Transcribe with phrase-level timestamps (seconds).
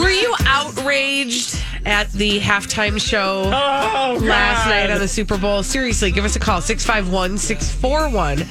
[0.00, 5.62] Were you outraged at the halftime show Oh, last night on the Super Bowl?
[5.62, 8.46] Seriously, give us a call 651 641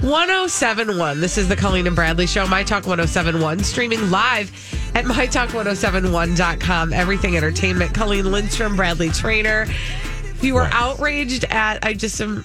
[0.00, 1.20] 1071.
[1.20, 4.50] This is the Colleen and Bradley Show, My Talk 1071, streaming live
[4.94, 6.92] at MyTalk1071.com.
[6.92, 7.94] Everything Entertainment.
[7.94, 9.62] Colleen Lindstrom, Bradley Traynor.
[9.62, 12.44] If you were outraged at, I just am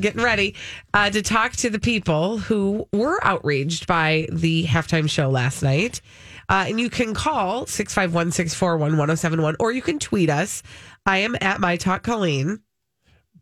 [0.00, 0.54] getting ready
[0.94, 6.00] uh, to talk to the people who were outraged by the halftime show last night.
[6.48, 10.62] Uh, and you can call 651 641 1071 or you can tweet us.
[11.04, 12.60] I am at My Talk Colleen.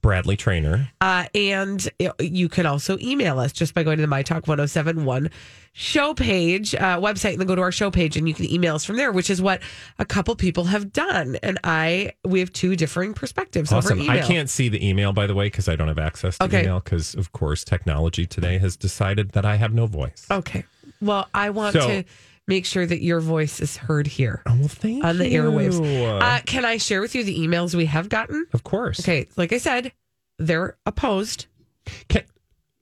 [0.02, 0.88] Bradley Traynor.
[1.00, 1.88] Uh, and
[2.20, 5.30] you can also email us just by going to the My Talk 1071
[5.72, 8.76] show page, uh, website, and then go to our show page and you can email
[8.76, 9.60] us from there, which is what
[9.98, 11.36] a couple people have done.
[11.42, 14.08] And I, we have two differing perspectives Awesome.
[14.08, 16.62] I can't see the email, by the way, because I don't have access to Okay.
[16.62, 20.26] email because, of course, technology today has decided that I have no voice.
[20.30, 20.64] Okay.
[21.00, 22.04] Well, I want So- to
[22.46, 25.42] make sure that your voice is heard here Oh, well, thank on the you.
[25.42, 26.20] airwaves.
[26.22, 28.46] Uh, can I share with you the emails we have gotten?
[28.52, 29.00] of course.
[29.00, 29.26] Okay.
[29.36, 29.92] Like I said,
[30.38, 31.46] they're opposed.
[32.08, 32.22] Can,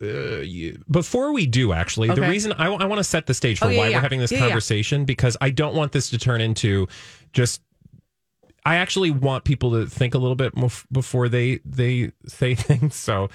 [0.02, 2.28] uh, you, before we do, actually, the Okay.
[2.28, 3.96] reason I, want to set the stage for Oh, yeah, why yeah.
[3.96, 4.46] we're having this Yeah, yeah.
[4.48, 6.88] conversation because I don't want this to turn into
[7.32, 7.62] just.
[8.66, 12.54] I actually want people to think a little bit more f- before they they say
[12.54, 12.94] things.
[12.96, 13.28] So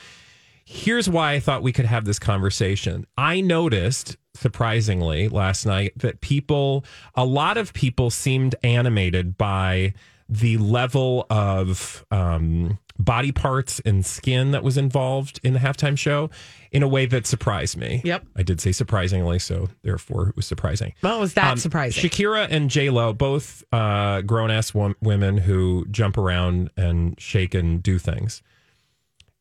[0.65, 3.05] here's why I thought we could have this conversation.
[3.17, 6.83] I noticed surprisingly last night that people,
[7.15, 9.93] a lot of people seemed animated by
[10.27, 16.29] the level of um, body parts and skin that was involved in the halftime show
[16.71, 18.01] in a way that surprised me.
[18.03, 18.25] Yep.
[18.35, 20.93] I did say surprisingly, so therefore it was surprising.
[21.01, 22.07] Well, was that Um, surprising?
[22.07, 27.55] Shakira and J Lo, both uh, grown ass wom- women who jump around and shake
[27.55, 28.43] and do things.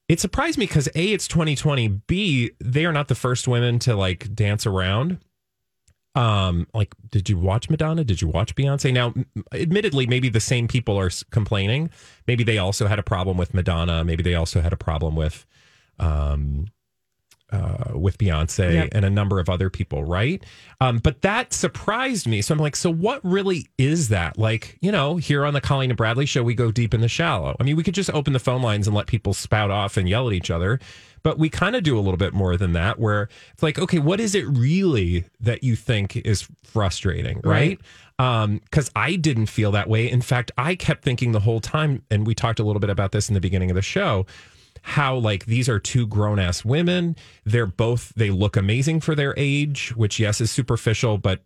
[0.09, 1.89] It surprised me because a it's 2020.
[2.07, 5.19] B they are not the first women to like dance around.
[6.15, 8.03] Um, like, did you watch Madonna?
[8.03, 8.93] Did you watch Beyonce?
[8.93, 9.15] Now,
[9.53, 11.91] admittedly, maybe the same people are complaining.
[12.27, 14.03] Maybe they also had a problem with Madonna.
[14.03, 15.47] Maybe they also had a problem with,
[16.01, 16.67] um,
[17.51, 18.89] uh, with Beyonce Yep.
[18.93, 20.45] and a number of other people, right?
[20.81, 22.43] Um, but that surprised me.
[22.43, 24.39] So I'm like, so what really is that?
[24.39, 27.09] Like, you know, here on the Colleen and Bradley show, we go deep in the
[27.09, 27.57] shallow.
[27.59, 30.09] I mean, we could just open the phone lines and let people spout off and
[30.09, 30.79] yell at each other.
[31.23, 33.99] But we kind of do a little bit more than that, where it's like, okay,
[33.99, 37.81] what is it really that you think is frustrating, right?
[38.17, 40.09] Because I didn't feel that way.
[40.09, 43.13] In fact, I kept thinking the whole time, and we talked a little bit about
[43.13, 44.27] this in the beginning of the show
[44.83, 47.17] how like these are two grown ass women.
[47.45, 51.43] They're both they look amazing for their age, which yes is superficial, but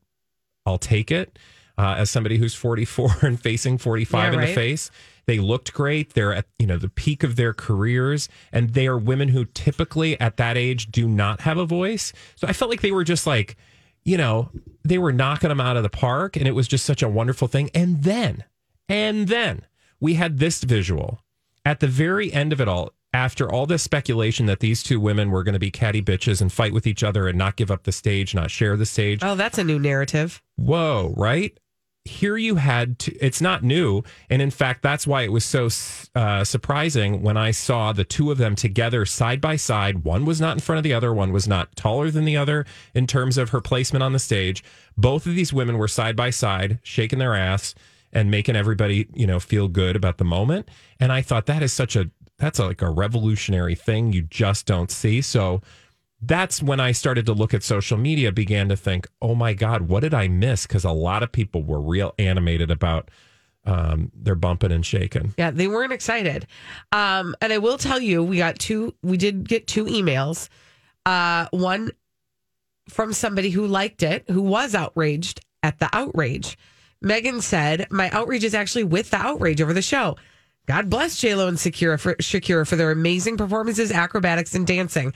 [0.66, 1.38] I'll take it.
[1.78, 4.90] Uh, as somebody who's 44 and facing 45 Yeah, in the face,
[5.26, 6.14] they looked great.
[6.14, 10.20] They're at you know the peak of their careers, and they are women who typically
[10.20, 12.12] at that age do not have a voice.
[12.36, 13.56] So I felt like they were just like,
[14.04, 14.50] you know,
[14.84, 17.48] they were knocking them out of the park, and it was just such a wonderful
[17.48, 17.70] thing.
[17.74, 18.44] And then,
[18.88, 19.66] and then
[20.00, 21.20] we had this visual
[21.64, 25.30] at the very end of it all, after all this speculation that these two women
[25.30, 27.82] were going to be catty bitches and fight with each other and not give up
[27.84, 29.20] the stage, not share the stage.
[29.22, 30.42] oh, that's a new narrative.
[30.56, 31.58] Whoa, right?
[32.04, 34.02] Here you had to, it's not new.
[34.28, 35.68] And in fact, that's why it was so
[36.16, 40.02] uh, surprising when I saw the two of them together side by side.
[40.02, 42.66] One was not in front of the other, one was not taller than the other
[42.92, 44.64] in terms of her placement on the stage.
[44.96, 47.74] Both of these women were side by side, shaking their ass
[48.12, 50.68] and making everybody, you know, feel good about the moment.
[50.98, 52.10] And I thought that is such a,
[52.42, 55.22] that's like a revolutionary thing you just don't see.
[55.22, 55.62] So,
[56.24, 59.82] that's when I started to look at social media, began to think, oh my God,
[59.82, 60.66] what did I miss?
[60.66, 63.10] Because a lot of people were real animated about
[63.64, 65.34] um, their bumping and shaking.
[65.36, 66.46] Yeah, they weren't excited.
[66.92, 70.48] Um, and I will tell you, we got two, we did get two emails.
[71.04, 71.90] Uh, one
[72.88, 76.56] from somebody who liked it, who was outraged at the outrage.
[77.00, 80.16] Megan said, My outrage is actually with the outrage over the show.
[80.66, 85.12] God bless JLo and Shakira for, Shakira for their amazing performances, acrobatics, and dancing.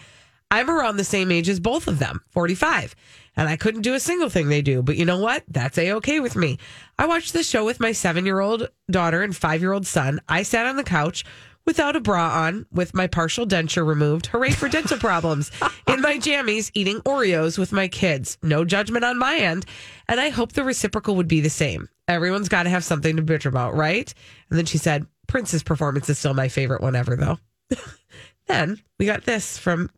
[0.50, 2.94] I'm around the same age as both of them, 45,
[3.36, 4.82] and I couldn't do a single thing they do.
[4.82, 5.44] But you know what?
[5.48, 6.58] That's a okay with me.
[6.98, 10.20] I watched the show with my seven year old daughter and five year old son.
[10.28, 11.24] I sat on the couch
[11.66, 14.26] without a bra on, with my partial denture removed.
[14.26, 15.50] Hooray for dental problems.
[15.88, 18.38] In my jammies, eating Oreos with my kids.
[18.42, 19.66] No judgment on my end.
[20.08, 21.88] And I hope the reciprocal would be the same.
[22.08, 24.12] Everyone's got to have something to bitch about, right?
[24.48, 27.38] And then she said, Prince's performance is still my favorite one ever, though.
[28.46, 29.90] then we got this from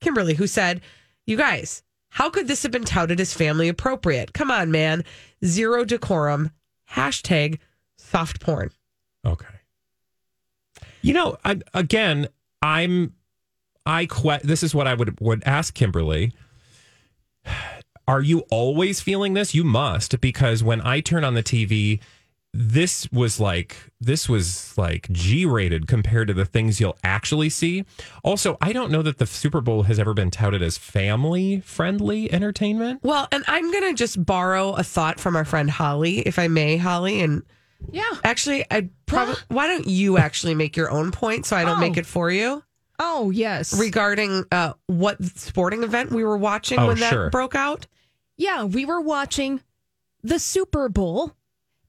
[0.00, 0.80] Kimberly, who said,
[1.26, 4.32] You guys, how could this have been touted as family appropriate?
[4.32, 5.04] Come on, man.
[5.44, 6.50] Zero decorum.
[6.90, 7.58] Hashtag
[7.96, 8.70] soft porn.
[9.24, 9.46] Okay.
[11.02, 12.28] You know, I, again,
[12.62, 13.14] I'm,
[13.84, 16.32] I que- this is what I would would ask Kimberly.
[18.08, 19.54] Are you always feeling this?
[19.54, 22.00] You must, because when I turn on the TV,
[22.60, 27.84] this was like this was like G rated compared to the things you'll actually see.
[28.24, 32.32] Also, I don't know that the Super Bowl has ever been touted as family friendly
[32.32, 33.00] entertainment.
[33.04, 36.48] Well, and I'm going to just borrow a thought from our friend Holly, if I
[36.48, 37.20] may, Holly.
[37.20, 37.42] And
[37.92, 38.02] Yeah.
[38.24, 41.80] actually, I probably, why don't you actually make your own point so I don't Oh.
[41.80, 42.64] make it for you
[42.98, 43.78] Oh, yes.
[43.78, 47.30] regarding uh, what sporting event we were watching Oh, when that sure.
[47.30, 47.86] broke out?
[48.36, 49.60] yeah, we were watching
[50.24, 51.32] the Super Bowl,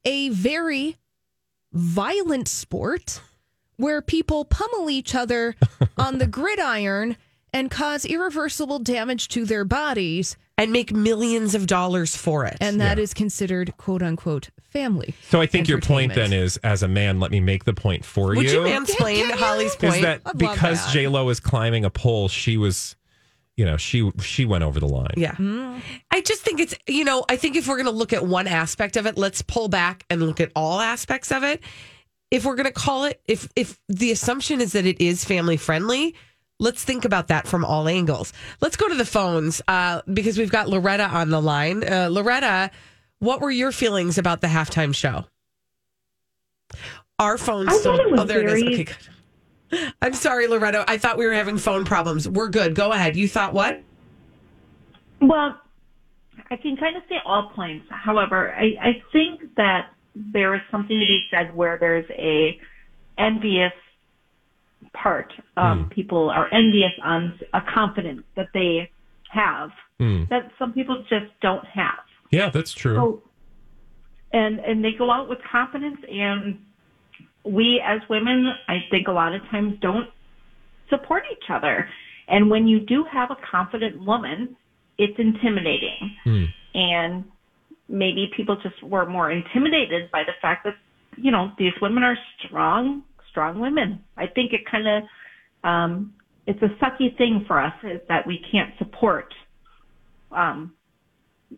[0.05, 0.97] a very
[1.71, 3.21] violent sport
[3.77, 5.55] where people pummel each other
[5.97, 7.15] on the gridiron
[7.53, 10.37] and cause irreversible damage to their bodies.
[10.57, 12.57] And make millions of dollars for it.
[12.59, 15.15] And that is considered quote unquote family.
[15.29, 18.03] So I think your point then is, as a man, let me make the point
[18.03, 18.73] for Would you you.
[18.73, 19.95] mansplain Holly's point.
[19.95, 20.91] is that I'd because that.
[20.91, 22.97] J Lo is climbing a pole, she was,
[23.59, 25.13] you know, she she went over the line.
[25.17, 25.35] Yeah.
[26.09, 28.47] I just think it's, you know, I think if we're going to look at one
[28.47, 31.61] aspect of it, let's pull back and look at all aspects of it.
[32.31, 35.57] If we're going to call it, if if the assumption is that it is family
[35.57, 36.15] friendly,
[36.57, 38.31] let's think about that from all angles.
[38.61, 41.83] Let's go to the phones uh, because we've got Loretta on the line.
[41.83, 42.71] Uh, Loretta,
[43.17, 45.25] what were your feelings about the halftime show?
[47.19, 47.97] Our phones I still.
[47.97, 48.63] thought it was oh, there it is.
[48.63, 48.97] Okay, good.
[50.01, 50.85] I'm sorry, Loretta.
[50.87, 52.27] I thought we were having phone problems.
[52.27, 52.75] We're good.
[52.75, 53.15] Go ahead.
[53.15, 53.81] You thought what?
[55.21, 55.59] Well,
[56.49, 57.85] I can kind of say all points.
[57.89, 62.59] However, I, I think that there is something to be said where there's a
[63.17, 63.73] envious
[64.93, 65.31] part.
[65.57, 68.89] Um, People are envious on a confidence that they
[69.31, 70.23] have Hmm.
[70.29, 71.99] that some people just don't have.
[72.31, 72.95] Yeah, that's true.
[72.95, 73.23] So,
[74.31, 76.57] and and they go out with confidence, and
[77.45, 80.07] we as women, I think a lot of times don't
[80.89, 81.87] support each other.
[82.27, 84.55] And when you do have a confident woman,
[84.97, 86.43] it's intimidating, Hmm.
[86.75, 87.25] and
[87.87, 90.75] maybe people just were more intimidated by the fact that
[91.17, 94.03] you know these women are strong, strong women.
[94.17, 95.03] I think it kind of
[95.63, 96.13] um,
[96.45, 99.33] it's a sucky thing for us is that we can't support.
[100.31, 100.73] Um,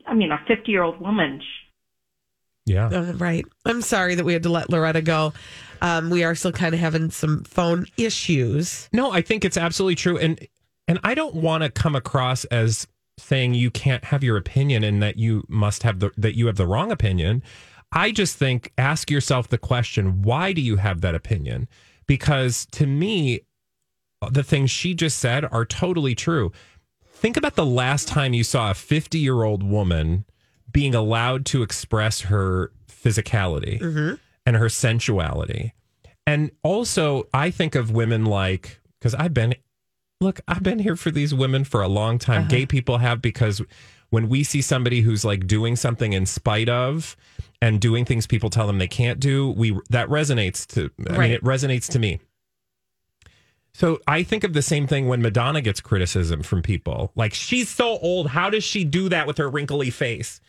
[0.06, 1.42] I mean, a 50 year old woman.
[2.66, 2.88] Yeah.
[2.88, 3.46] Uh, right.
[3.66, 5.34] I'm sorry that we had to let Loretta go.
[5.82, 8.88] Um, we are still kind of having some phone issues.
[8.94, 10.40] No, I think it's absolutely true, and
[10.88, 12.88] and I don't want to come across as
[13.18, 16.58] saying you can't have your opinion and that you must have the that you have
[16.58, 17.42] the wrong opinion.
[17.92, 21.68] I just think ask yourself the question: Why do you have that opinion?
[22.06, 23.42] Because to me,
[24.30, 26.52] the things she just said are totally true.
[27.06, 30.26] Think about the last time you saw a 50 year old woman
[30.72, 34.16] being allowed to express her physicality mm-hmm.
[34.46, 35.74] and her sensuality.
[36.28, 39.56] And also, I think of women like, because I've been,
[40.20, 42.48] look, I've been here for these women for a long time.
[42.48, 42.68] Gay uh-huh.
[42.70, 43.62] people have, because
[44.12, 47.18] when we see somebody who's like doing something in spite of
[47.62, 51.20] and doing things people tell them they can't do, we that resonates to, I Right.
[51.20, 52.20] mean, it resonates to me.
[53.74, 57.12] So I think of the same thing when Madonna gets criticism from people.
[57.16, 58.28] Like, she's so old.
[58.28, 60.42] How does she do that with her wrinkly face?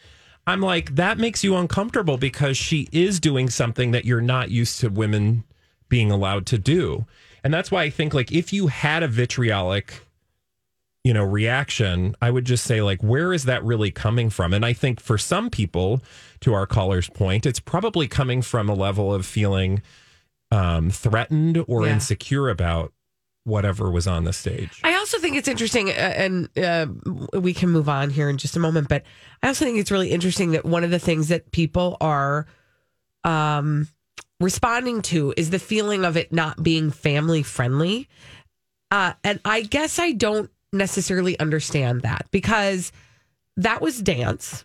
[0.46, 4.80] I'm like, that makes you uncomfortable because she is doing something that you're not used
[4.80, 5.44] to women
[5.88, 7.06] being allowed to do.
[7.44, 10.00] And that's why I think, like, if you had a vitriolic,
[11.04, 14.52] you know, reaction, I would just say, like, where is that really coming from?
[14.52, 16.02] And I think for some people,
[16.40, 19.80] to our caller's point, it's probably coming from a level of feeling
[20.50, 21.94] um, threatened or Yeah.
[21.94, 22.92] insecure about
[23.44, 24.80] whatever was on the stage.
[24.84, 26.86] I also think it's interesting, uh, and uh,
[27.38, 28.88] we can move on here in just a moment.
[28.88, 29.02] But
[29.42, 32.46] I also think it's really interesting that one of the things that people are
[33.24, 33.88] um,
[34.40, 38.08] responding to is the feeling of it not being family friendly.
[38.90, 42.92] Uh, and I guess I don't necessarily understand that because
[43.56, 44.64] that was dance.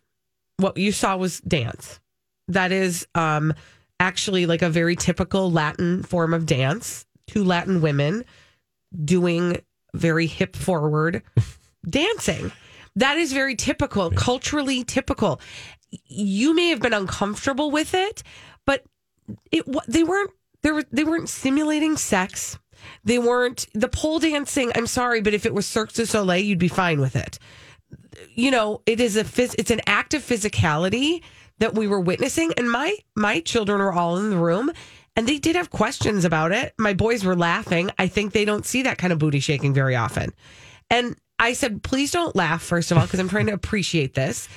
[0.57, 2.00] what you saw was dance.
[2.48, 3.53] That is um,
[4.00, 7.05] actually like a very typical Latin form of dance.
[7.27, 8.24] Two Latin women
[9.03, 9.62] doing
[9.94, 11.24] very hip forward
[11.89, 12.51] dancing.
[12.96, 15.39] That is very typical, culturally typical.
[16.06, 18.24] You may have been uncomfortable with it,
[18.65, 18.84] but
[19.51, 20.32] it they weren't
[20.63, 22.58] they were they weren't simulating sex.
[23.03, 24.72] They weren't the pole dancing.
[24.75, 27.39] I'm sorry, but if it was Cirque du Soleil, you'd be fine with it.
[28.34, 31.22] You know, it is a phys- it's an act of physicality
[31.60, 34.72] that we were witnessing, and my my children were all in the room,
[35.17, 36.74] and they did have questions about it.
[36.77, 37.91] My boys were laughing.
[38.00, 40.33] I think they don't see that kind of booty shaking very often,
[40.89, 44.47] and I said, please don't laugh first of all because I'm trying to appreciate this.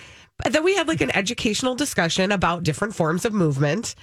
[0.42, 3.94] But then we had like an educational discussion about different forms of movement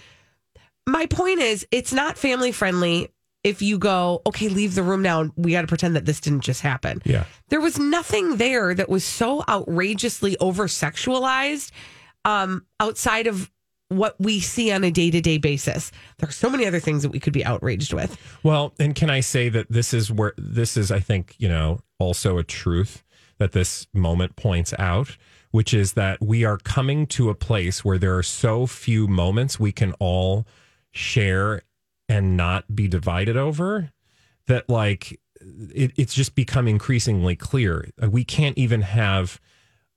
[0.89, 3.09] my point is it's not family friendly
[3.43, 6.41] if you go okay leave the room now we got to pretend that this didn't
[6.41, 7.25] just happen Yeah.
[7.49, 11.71] there was nothing there that was so outrageously over sexualized
[12.23, 13.51] um, outside of
[13.89, 17.19] what we see on a day-to-day basis there are so many other things that we
[17.19, 20.91] could be outraged with Well, and can I say that this is where this is,
[20.91, 23.03] I think, you know, also a truth
[23.37, 25.17] that this moment points out,
[25.51, 29.59] which is that we are coming to a place where there are so few moments
[29.59, 30.45] we can all
[30.91, 31.61] share
[32.09, 33.91] and not be divided over
[34.47, 37.89] that, like, it, it's just become increasingly clear.
[38.01, 39.39] We can't even have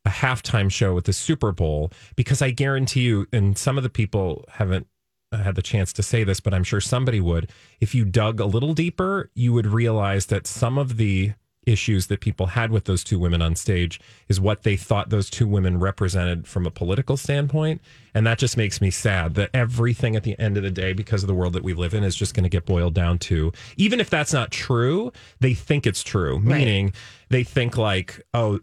[0.05, 3.91] a halftime show at the Super Bowl because I guarantee you, and some of the
[3.91, 4.87] people haven't
[5.33, 7.51] uh, had the chance to say this, but I'm sure somebody would.
[7.81, 11.35] If you dug a little deeper, you would realize that some of the
[11.67, 15.29] issues that people had with those two women on stage is what they thought those
[15.29, 17.81] two women represented from a political standpoint.
[18.15, 21.23] And that just makes me sad that everything at the end of the day, because
[21.23, 23.53] of the world that we live in, is just going to get boiled down to
[23.77, 26.93] even if that's not true, they think it's true, meaning
[27.29, 28.61] they think like, oh,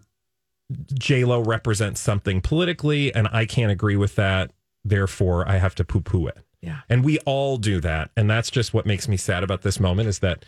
[0.94, 4.52] J Lo represents something politically, and I can't agree with that.
[4.84, 6.38] Therefore, I have to poo poo it.
[6.62, 6.80] Yeah.
[6.90, 8.12] And we all do that.
[8.18, 10.44] And that's just what makes me sad about this moment is that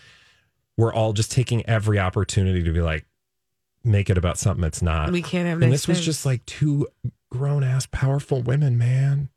[0.77, 3.05] we're all just taking every opportunity to be like,
[3.83, 5.11] make it about something that's not.
[5.11, 6.05] we can't have and nice this was things.
[6.05, 6.87] just like two
[7.31, 9.29] grown ass, powerful women, man.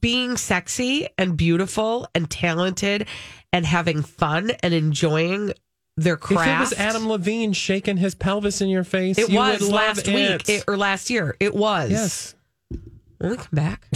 [0.00, 3.06] being sexy and beautiful and talented
[3.52, 5.52] and having fun and enjoying
[5.96, 9.36] their craft If it was Adam Levine shaking his pelvis in your face, It you
[9.36, 11.36] was last week it- or last year.
[11.40, 11.90] It was.
[11.90, 12.34] yes.
[13.18, 13.86] When we come back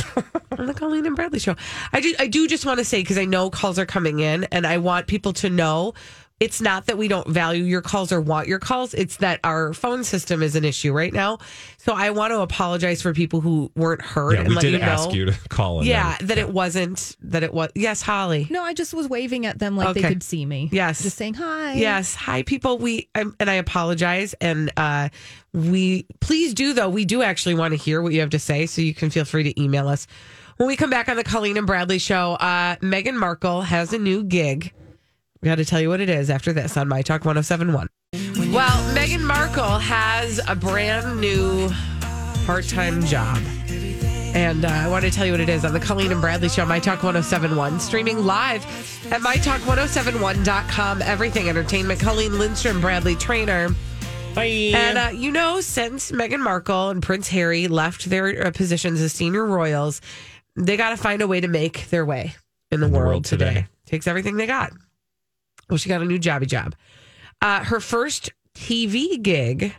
[0.57, 1.57] on the Colleen and Bradley show.
[1.93, 4.45] I do I do just want to say because I know calls are coming in
[4.53, 5.95] and I want people to know
[6.39, 8.93] it's not that we don't value your calls or want your calls.
[8.93, 11.39] It's that our phone system is an issue right now.
[11.79, 14.73] So I want to apologize for people who weren't heard Yeah, and we let did
[14.75, 14.85] you know.
[14.85, 15.87] ask you to call in.
[15.87, 18.47] yeah, that it wasn't that it was yes, Holly.
[18.51, 20.03] No, I just was waving at them like Okay.
[20.03, 20.69] they could see me.
[20.73, 21.03] Yes.
[21.03, 21.73] Just saying hi.
[21.75, 22.15] Yes.
[22.15, 22.77] Hi, people.
[22.79, 25.09] We um, and I apologize, and uh,
[25.55, 26.91] we please do though.
[26.91, 29.25] We do actually want to hear what you have to say, so you can feel
[29.25, 30.07] free to email us.
[30.59, 33.99] When we come back on the Colleen and Bradley show, uh, Meghan Markle has a
[33.99, 34.73] new gig.
[35.43, 37.89] We got to tell you what it is after this on My Talk 1071.
[38.53, 41.69] Well, Meghan Markle has a brand new
[42.47, 43.39] part time job.
[44.35, 46.49] And uh, I want to tell you what it is on the Colleen and Bradley
[46.51, 48.65] Show, My Talk 1071, streaming live
[49.13, 51.03] at MyTalk1071.com.
[51.03, 52.01] Everything Entertainment.
[52.01, 53.71] Colleen Lindstrom, Bradley Traynor.
[54.35, 54.73] Bye.
[54.75, 59.13] And uh, you know, since Meghan Markle and Prince Harry left their uh, positions as
[59.15, 60.03] senior royals,
[60.55, 62.35] they got to find a way to make their way
[62.71, 63.49] in the, In the world, world today.
[63.49, 63.67] today.
[63.87, 64.73] Takes everything they got.
[65.69, 66.75] Well, she got a new jobby job.
[67.43, 69.75] Uh, her first TV gig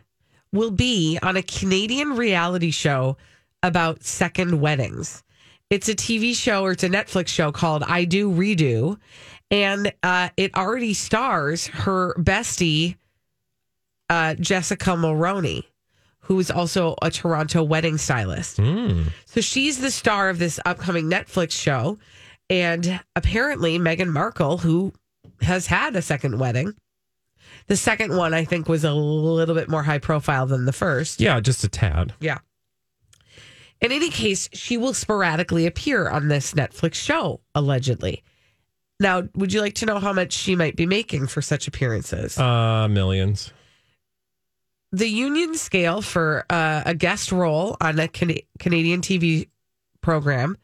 [0.52, 3.18] will be on a Canadian reality show
[3.64, 5.24] about second weddings.
[5.70, 8.98] It's a TV show or it's a Netflix show called I Do Redo.
[9.52, 12.96] And uh, it already stars her bestie,
[14.10, 15.64] uh, Jessica Mulroney,
[16.20, 18.58] who is also a Toronto wedding stylist.
[18.58, 19.12] Mm.
[19.26, 21.98] So she's the star of this upcoming Netflix show.
[22.50, 24.94] And apparently, Meghan Markle, who
[25.42, 26.74] has had a second wedding,
[27.68, 31.20] the second one I think was a little bit more high profile than the first.
[31.20, 32.14] Yeah, just a tad.
[32.20, 32.38] Yeah.
[33.82, 38.24] In any case, she will sporadically appear on this Netflix show, allegedly.
[39.00, 42.38] Now, would you like to know how much she might be making for such appearances?
[42.40, 43.52] Uh, millions.
[44.92, 49.48] the union scale for uh, a guest role on a Cana- Canadian TV
[50.02, 50.58] program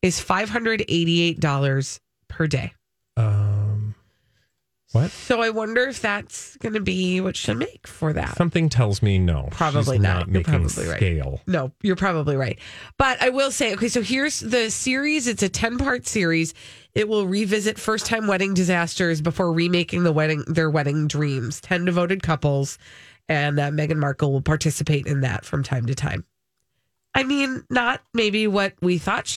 [0.00, 2.72] is $588 per day.
[3.16, 3.53] Um,
[4.94, 5.10] what?
[5.10, 8.36] So I wonder if that's going to be what she'll make for that.
[8.36, 9.48] Something tells me no.
[9.50, 10.28] Probably She's not.
[10.28, 10.96] You're making probably right.
[10.96, 11.40] scale.
[11.46, 12.58] No, you're probably right.
[12.96, 15.26] But I will say, okay, so here's the series.
[15.26, 16.54] It's a 10 part series.
[16.94, 21.60] It will revisit first time wedding disasters before remaking the wedding, their wedding dreams.
[21.60, 22.78] 10 devoted couples.
[23.28, 26.24] And uh, Meghan Markle will participate in that from time to time.
[27.14, 29.26] I mean, not maybe what we thought.
[29.26, 29.36] She-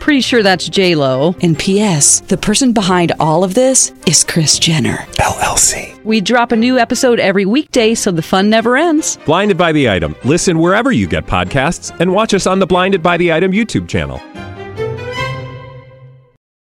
[0.00, 1.34] Pretty sure that's J Lo.
[1.42, 2.20] And P.S.
[2.20, 6.00] The person behind all of this is Kris Jenner LLC.
[6.04, 9.18] We drop a new episode every weekday, so the fun never ends.
[9.26, 10.14] Blinded by the item.
[10.24, 13.88] Listen wherever you get podcasts, and watch us on the Blinded by the Item YouTube
[13.88, 14.20] channel.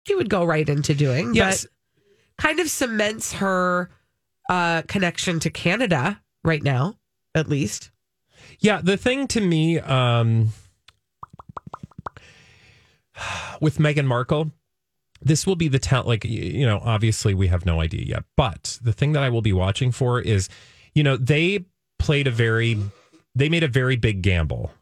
[0.06, 1.64] she would go right into doing, Yes.
[1.64, 3.88] but kind of cements her
[4.50, 6.96] uh, connection to Canada right now,
[7.34, 7.90] at least.
[8.58, 10.48] Yeah, the thing to me um,
[13.60, 14.50] with Meghan Markle,
[15.22, 16.08] this will be the talent.
[16.08, 19.42] Like you know, obviously we have no idea yet, but the thing that I will
[19.42, 20.48] be watching for is,
[20.94, 21.64] you know, they
[21.98, 22.78] played a very,
[23.34, 24.72] they made a very big gamble.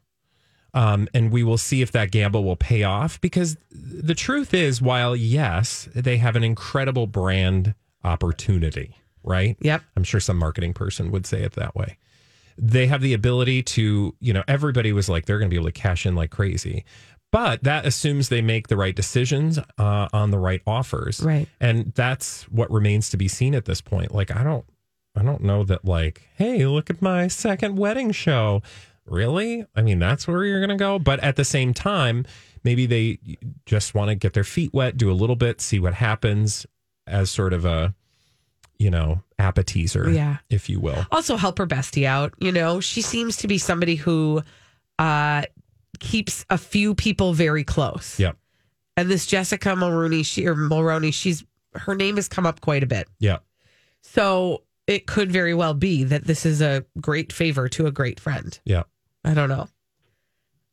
[0.75, 4.83] Um, and we will see if that gamble will pay off because the truth is,
[4.83, 9.57] while yes, they have an incredible brand opportunity, right?
[9.61, 9.83] Yep.
[9.97, 11.97] I'm sure some marketing person would say it that way.
[12.59, 15.67] They have the ability to, you know, everybody was like, they're going to be able
[15.69, 16.85] to cash in like crazy.
[17.31, 21.21] But that assumes they make the right decisions uh, on the right offers.
[21.21, 21.47] Right.
[21.61, 24.15] And that's what remains to be seen at this point.
[24.15, 24.65] Like, I don't,
[25.15, 28.63] I don't know that, like, hey, look at my second wedding show.
[29.05, 29.67] Really?
[29.77, 30.99] I mean, that's where you're going to go.
[30.99, 32.25] But at the same time,
[32.65, 33.19] maybe they
[33.67, 36.67] just want to get their feet wet, do a little bit, see what happens
[37.07, 37.95] as sort of a,
[38.79, 40.39] you know, appetizer, Yeah.
[40.51, 41.05] if you will.
[41.11, 42.33] Also, help her bestie out.
[42.39, 44.43] You know, she seems to be somebody who
[44.99, 45.43] uh,
[46.01, 48.19] keeps a few people very close.
[48.19, 48.37] Yep.
[48.97, 52.87] And this Jessica Mulroney, she or Mulroney, she's her name has come up quite a
[52.87, 53.09] bit.
[53.19, 53.39] Yeah.
[54.03, 58.19] So it could very well be that this is a great favor to a great
[58.19, 58.59] friend.
[58.65, 58.85] Yeah.
[59.25, 59.69] I don't know.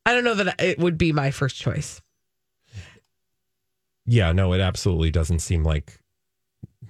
[0.05, 2.01] I don't know that it would be my first choice.
[4.05, 5.99] Yeah, no, it absolutely doesn't seem like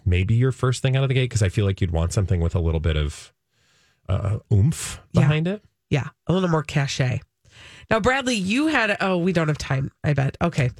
[0.05, 2.41] maybe your first thing out of the gate because I feel like you'd want something
[2.41, 3.33] with a little bit of
[4.09, 5.21] uh, oomph Yeah.
[5.21, 5.63] behind it.
[5.89, 7.21] Yeah, a little more cachet.
[7.89, 9.91] Now, Bradley, you had oh, we don't have time.
[10.03, 10.37] I bet.
[10.41, 10.71] Okay,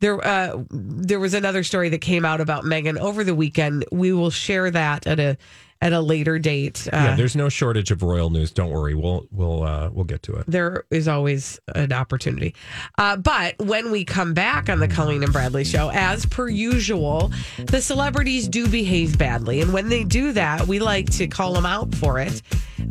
[0.00, 3.84] there uh, there was another story that came out about Meghan over the weekend.
[3.92, 5.36] We will share that at a
[5.80, 6.88] at a later date.
[6.92, 8.50] Uh, yeah, there's no shortage of royal news.
[8.52, 10.44] Don't worry, we'll we'll uh, we'll get to it.
[10.46, 12.54] there is always an opportunity.
[12.98, 17.30] Uh, but when we come back on the Colleen and Bradley show, as per usual,
[17.58, 19.60] the celebrities do behave badly.
[19.60, 22.42] And when they do that, we like to call them out for it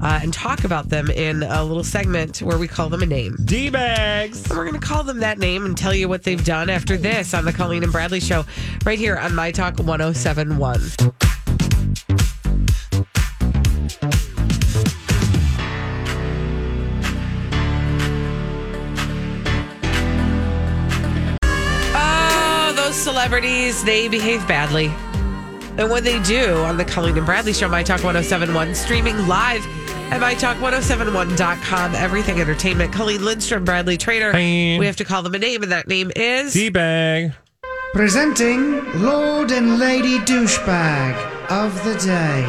[0.02, 3.38] uh, and talk about them in a little segment where we call them a name.
[3.46, 4.48] D bags.
[4.50, 7.34] We're going to call them that name and tell you what they've done after this
[7.34, 8.46] on the Colleen and Bradley show,
[8.86, 10.82] right here on My Talk 1071.
[23.16, 24.88] Celebrities, they behave badly.
[25.78, 29.66] And when they do on the Colleen and Bradley show, My Talk 1071, streaming live
[30.12, 32.92] at MyTalk1071.com, everything entertainment.
[32.92, 34.34] Colleen Lindstrom, Bradley Traynor.
[34.34, 34.78] Hi.
[34.78, 36.52] We have to call them a name, and that name is.
[36.52, 37.32] D bag.
[37.94, 41.16] Presenting Lord and Lady Douchebag
[41.50, 42.44] of the Day.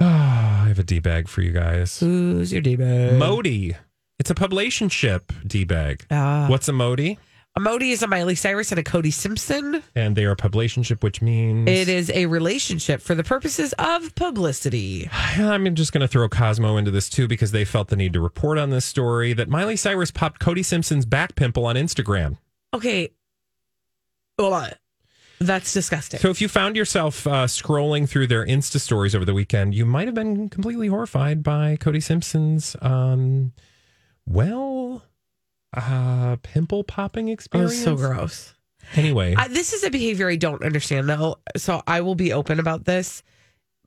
[0.00, 2.00] Ah, I have a D bag for you guys.
[2.00, 3.18] Who's your D bag?
[3.18, 3.76] Modi.
[4.24, 6.06] It's a publicationship D bag.
[6.10, 6.46] Ah.
[6.48, 7.18] What's a Modi?
[7.56, 9.82] A Modi is a Miley Cyrus and a Cody Simpson.
[9.94, 14.14] And they are a publicationship, which means It is a relationship for the purposes of
[14.14, 15.10] publicity.
[15.12, 18.20] I'm just going to throw Cosmo into this too because they felt the need to
[18.22, 22.38] report on this story that Miley Cyrus popped Cody Simpson's back pimple on Instagram.
[22.72, 23.10] Okay.
[24.38, 24.70] Hold on.
[25.38, 26.18] That's disgusting.
[26.18, 29.84] So if you found yourself uh, scrolling through their Insta stories over the weekend, you
[29.84, 33.52] might have been completely horrified by Cody Simpson's, um,
[34.26, 35.02] well,
[35.76, 37.72] uh, pimple popping experience.
[37.72, 38.00] Oh, experience.
[38.02, 38.54] so gross.
[38.96, 41.38] Anyway, I, this is a behavior I don't understand, though.
[41.56, 43.22] So I will be open about this.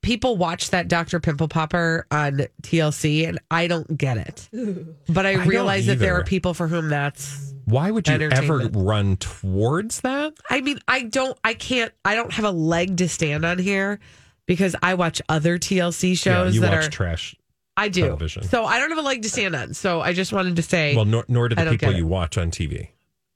[0.01, 1.19] People watch that Dr.
[1.19, 4.49] Pimple Popper on TLC, and I don't get it.
[5.09, 7.53] But I, I realize that there are people for whom that's.
[7.65, 8.75] why would you ever entertainment.
[8.75, 10.33] run towards that?
[10.49, 13.99] I mean, I don't, I can't, I don't have a leg to stand on here
[14.45, 16.91] because I watch other TLC Yeah, shows you that watch are.
[16.91, 17.35] trash
[17.77, 18.01] I do.
[18.01, 18.43] television.
[18.43, 19.73] So I don't have a leg to stand on.
[19.73, 22.51] So I just wanted to say well, nor, nor do the people you watch on
[22.51, 22.89] TV.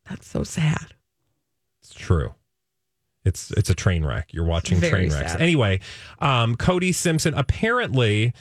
[0.10, 0.94] that's so sad.
[1.82, 2.34] It's true.
[3.24, 4.34] It's it's a train wreck.
[4.34, 5.34] You're watching Very train wrecks.
[5.34, 5.42] sad.
[5.42, 5.80] Anyway,
[6.20, 8.34] um, Cody Simpson apparently.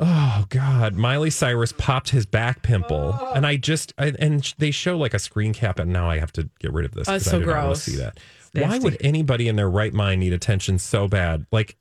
[0.00, 0.94] Oh God!
[0.96, 3.32] Miley Cyrus popped his back pimple, Oh.
[3.32, 6.32] and I just I, and they show like a screen cap, and now I have
[6.32, 7.08] to get rid of this.
[7.08, 7.82] Oh, it's 'cause so I do not wanna gross.
[7.84, 8.18] see that.
[8.52, 11.46] Why would anybody in their right mind need attention so bad?
[11.52, 11.76] Like,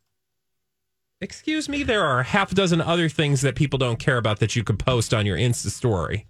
[1.24, 4.40] excuse me, there are a half a dozen other things that people don't care about
[4.40, 6.28] that you could post on your Insta story.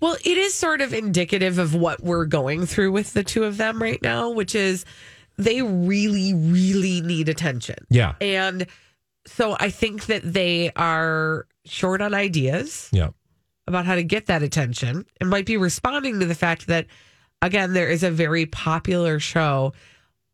[0.00, 3.56] Well, it is sort of indicative of what we're going through with the two of
[3.56, 4.84] them right now, which is
[5.38, 7.86] they really, really need attention.
[7.88, 8.66] Yeah, And
[9.26, 13.10] so I think that they are short on ideas yeah.
[13.66, 16.86] about how to get that attention and might be responding to the fact that,
[17.40, 19.72] again, there is a very popular show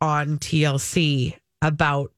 [0.01, 2.13] on TLC about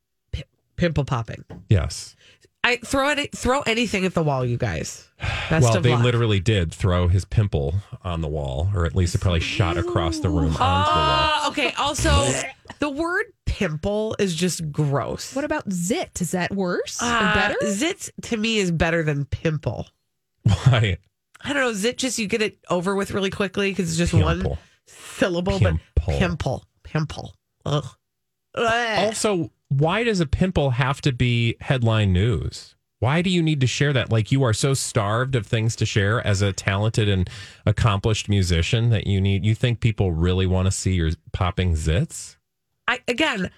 [0.80, 1.44] pimple popping.
[1.68, 2.16] Yes.
[2.64, 5.08] I throw it, throw anything at the wall, you guys.
[5.50, 6.02] Best well, of they luck.
[6.02, 10.18] literally did throw his pimple on the wall, or at least it probably shot across
[10.20, 11.30] the room onto the wall.
[11.44, 11.72] Uh, okay.
[11.78, 12.10] Also,
[12.78, 15.34] the word pimple is just gross.
[15.34, 16.20] What about zit?
[16.20, 17.56] Is that worse or Uh, better?
[17.66, 19.86] Zit to me is better than pimple.
[20.44, 20.96] Why?
[21.42, 21.72] I don't know.
[21.74, 24.46] Zit just you get it over with really quickly because it's just one
[24.86, 25.58] syllable.
[25.58, 25.80] Pimple.
[25.94, 27.34] But pimple, pimple.
[27.66, 27.86] Ugh.
[28.54, 28.98] Ugh.
[28.98, 32.74] Also, why does a pimple have to be headline news?
[32.98, 34.10] Why do you need to share that?
[34.10, 37.30] Like you are so starved of things to share as a talented and
[37.64, 39.44] accomplished musician that you need.
[39.46, 42.36] You think people really want to see your popping zits?
[42.86, 43.50] I again,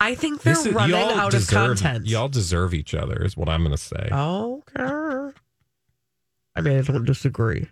[0.00, 2.06] I think they're is- running out deserve, of content.
[2.06, 4.08] Y'all deserve each other, is what I'm going to say.
[4.10, 5.38] Okay.
[6.56, 7.68] I mean, I don't disagree.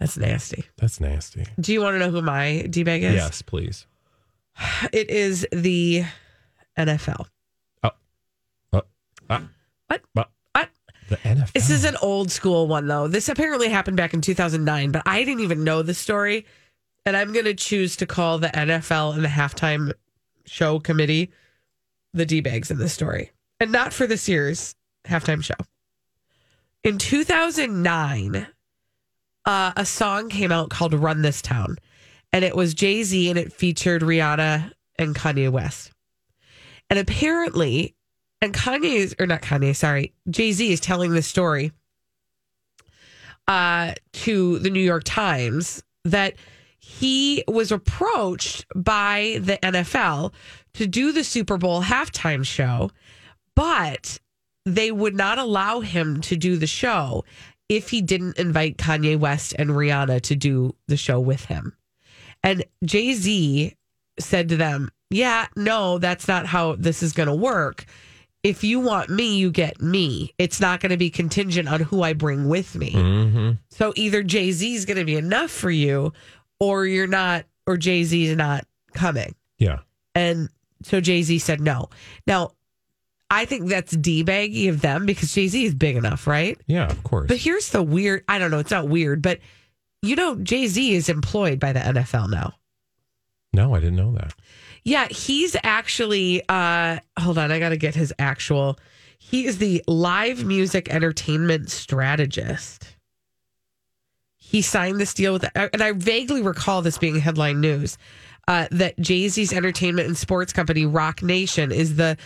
[0.00, 0.64] That's nasty.
[0.76, 1.46] That's nasty.
[1.58, 3.14] Do you want to know who my d bag is?
[3.14, 3.86] Yes, please.
[4.92, 6.04] It is the
[6.78, 7.26] NFL.
[7.82, 7.90] Uh,
[8.70, 8.86] What?
[9.88, 10.02] but
[10.52, 10.70] What?
[11.08, 11.52] the NFL.
[11.52, 13.08] This is an old school one, though.
[13.08, 16.46] This apparently happened back in 2009, but I didn't even know the story.
[17.06, 19.92] And I'm going to choose to call the NFL and the halftime
[20.46, 21.30] show committee
[22.12, 23.30] the D bags in this story,
[23.60, 25.54] and not for this year's halftime show.
[26.82, 28.46] In 2009,
[29.44, 31.78] uh, a song came out called Run This Town,
[32.32, 35.92] and it was Jay Z and it featured Rihanna and Kanye West.
[36.90, 37.94] And apparently,
[38.42, 41.72] and Kanye is, or not Kanye, sorry, Jay Z is telling this story
[43.46, 46.34] uh, to the New York Times that
[46.78, 50.32] he was approached by the NFL
[50.74, 52.90] to do the Super Bowl halftime show,
[53.54, 54.18] but
[54.64, 57.24] they would not allow him to do the show
[57.68, 61.76] if he didn't invite Kanye West and Rihanna to do the show with him.
[62.42, 63.74] And Jay Z
[64.18, 67.84] said to them, Yeah, no, that's not how this is going to work.
[68.42, 70.32] If you want me, you get me.
[70.38, 72.92] It's not going to be contingent on who I bring with me.
[72.92, 73.58] Mhm.
[73.70, 76.12] So either Jay Z is going to be enough for you,
[76.58, 79.34] or you're not, or Jay Z is not coming.
[79.58, 79.80] Yeah.
[80.14, 80.48] And
[80.82, 81.90] so Jay Z said no.
[82.26, 82.52] Now,
[83.30, 86.58] I think that's D baggy of them because Jay Z is big enough, right?
[86.66, 87.28] Yeah, of course.
[87.28, 89.38] But here's the weird I don't know, it's not weird, but
[90.02, 92.54] you know, Jay Z is employed by the NFL now.
[93.52, 94.32] no, I didn't know that.
[94.84, 98.78] Yeah, he's actually uh hold on, I got to get his actual
[99.18, 102.96] he is the live music entertainment strategist.
[104.36, 107.98] He signed this deal with and I vaguely recall this being headline news.
[108.48, 112.16] Uh, that Jay-Z's entertainment and sports company Roc Nation is the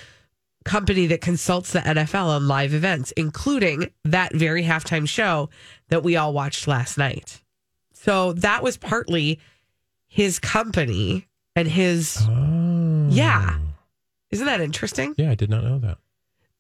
[0.65, 5.51] company that consults the NFL on live events, including that very halftime show
[5.89, 7.43] that we all watched last night.
[7.93, 9.39] So that was partly
[10.07, 13.07] his company and his Oh.
[13.11, 13.59] yeah.
[14.31, 15.15] Isn't that interesting?
[15.17, 15.99] Yeah, I did not know that.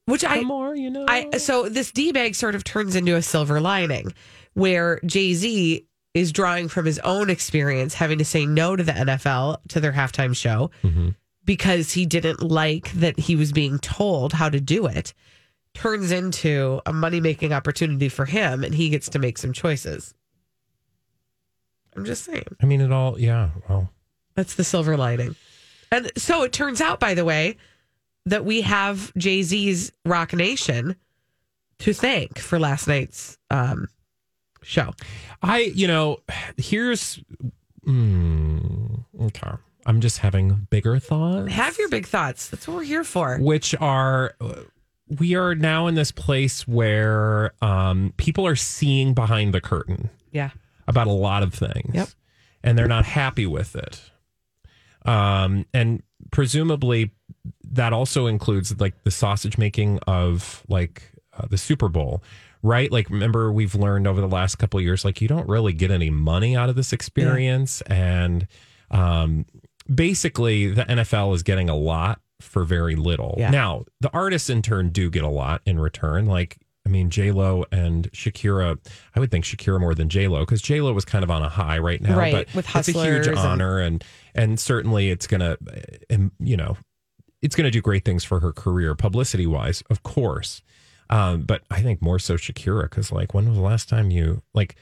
[0.07, 1.07] Which I The more you know.
[1.09, 4.12] I so this D bag sort of turns into a silver lining
[4.52, 8.92] where Jay Z is drawing from his own experience having to say no to the
[8.92, 11.16] NFL to their halftime show Mhm.
[11.44, 15.12] because he didn't like that he was being told how to do it.
[15.72, 20.14] Turns into a money making opportunity for him and he gets to make some choices.
[21.96, 22.44] I'm just saying.
[22.62, 23.18] I mean, it all.
[23.18, 23.50] Yeah.
[23.68, 23.90] Well,
[24.35, 25.37] That's the silver lining.
[25.92, 27.57] And so it turns out, by the way,
[28.27, 30.97] that we have Jay Z's Roc Nation
[31.81, 33.88] to thank for last night's um,
[34.62, 34.92] show.
[35.42, 35.61] I.
[35.75, 36.18] You know,
[36.57, 37.20] here's.
[37.87, 39.51] Mm, okay.
[39.87, 41.53] I'm just having bigger thoughts.
[41.53, 42.49] Have your big thoughts.
[42.49, 43.38] That's what we're here for.
[43.38, 44.35] which are
[45.18, 50.51] we are now in this place where um, people are seeing behind the curtain Yeah.
[50.88, 52.09] about a lot of things Yep.
[52.62, 54.01] and they're not happy with it
[55.04, 57.10] um, and presumably
[57.72, 62.22] that also includes like the sausage making of like uh, the Super Bowl,
[62.62, 62.90] right?
[62.90, 65.90] Like, remember we've learned over the last couple of years, like you don't really get
[65.90, 68.46] any money out of this experience, and
[68.90, 69.46] um,
[69.92, 73.34] basically the NFL is getting a lot for very little.
[73.38, 73.50] Yeah.
[73.50, 76.58] Now the artists in turn do get a lot in return, like.
[76.87, 78.79] I mean, J Lo and Shakira.
[79.14, 81.42] I would think Shakira more than J Lo because J Lo was kind of on
[81.42, 82.16] a high right now.
[82.18, 85.57] Right, but with it's a huge and- honor, and and certainly it's gonna,
[86.11, 86.77] um, you know,
[87.40, 90.61] it's gonna do great things for her career, publicity wise, of course.
[91.11, 94.42] Um, but I think more so Shakira because, like, when was the last time you
[94.53, 94.77] like?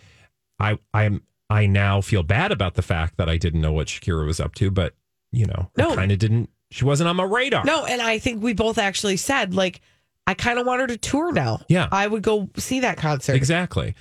[0.59, 4.27] I I'm I now feel bad about the fact that I didn't know what Shakira
[4.27, 4.95] was up to, but
[5.33, 5.95] you know, No.
[5.95, 6.51] kind of didn't.
[6.71, 7.65] She wasn't on my radar.
[7.65, 9.81] No, and I think we both actually said like
[10.26, 11.61] I kind of want her to tour now.
[11.68, 11.88] Yeah.
[11.90, 13.35] I would go see that concert.
[13.35, 13.94] Exactly.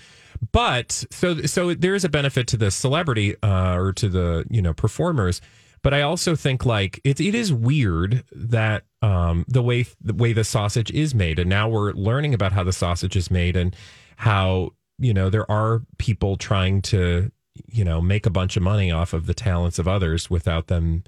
[0.52, 4.62] But so so there is a benefit to the celebrity uh, or to the you
[4.62, 5.40] know performers,
[5.84, 10.34] but I also think like it it is weird that um, the way the way
[10.34, 13.76] the sausage is made, and now we're learning about how the sausage is made and
[14.18, 17.32] how you know there are people trying to
[17.68, 21.04] you know make a bunch of money off of the talents of others without them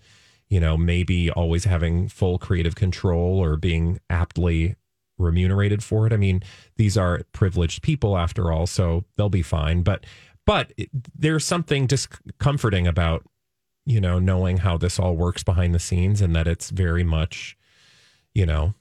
[0.49, 4.75] you know maybe always having full creative control or being aptly
[5.17, 6.13] remunerated for it.
[6.13, 6.43] I mean,
[6.77, 9.81] these are privileged people after all, so they'll be fine.
[9.81, 10.05] But
[10.45, 10.73] but
[11.17, 13.23] there's something discomforting about
[13.85, 17.57] you know knowing how this all works behind the scenes and that it's very much
[18.33, 18.73] you know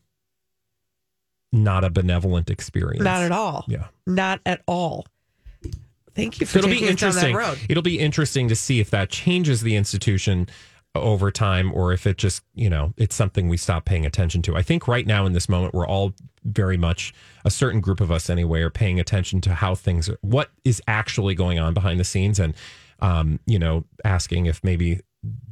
[1.52, 3.04] not a benevolent experience.
[3.04, 3.64] Not at all.
[3.68, 3.88] Yeah.
[4.06, 5.04] Not at all.
[6.14, 7.36] Thank you for So it'll taking be us down that interesting.
[7.36, 7.58] road.
[7.68, 10.48] It'll be interesting to see if that changes the institution
[10.94, 14.56] over time or if it just, you know, it's something we stop paying attention to.
[14.56, 16.12] I think right now in this moment, we're all
[16.44, 20.18] very much a certain group of us anyway are paying attention to how things are,
[20.20, 22.54] what is actually going on behind the scenes and,
[23.00, 25.00] um, you know, asking if maybe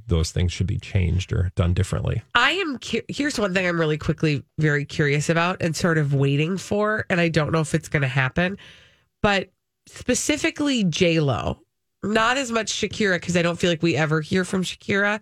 [0.09, 2.22] those things should be changed or done differently.
[2.35, 2.79] I am.
[2.79, 7.07] Cu- here's one thing I'm really quickly very curious about and sort of waiting for,
[7.09, 8.59] and I don't know if it's going to happen,
[9.22, 9.50] but
[9.87, 11.61] specifically J Lo,
[12.02, 15.20] not as much Shakira because I don't feel like we ever hear from Shakira.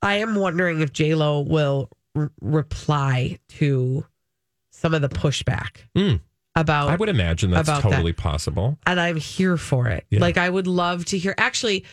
[0.00, 4.04] I am wondering if J Lo will r- reply to
[4.70, 6.20] some of the pushback Mm.
[6.56, 6.88] about.
[6.90, 7.90] I would imagine that's about that.
[7.90, 8.78] totally possible.
[8.86, 10.04] and I'm here for it.
[10.10, 10.20] Yeah.
[10.20, 11.34] Like I would love to hear.
[11.38, 11.84] Actually,